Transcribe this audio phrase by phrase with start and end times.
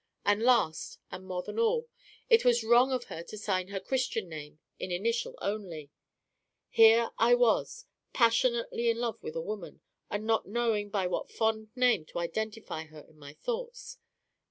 [0.25, 1.87] And last, and more than all,
[2.27, 5.91] it was wrong of her to sign her Christian name in initial only.
[6.69, 11.69] Here I was, passionately in love with a woman, and not knowing by what fond
[11.75, 13.99] name to identify her in my thoughts!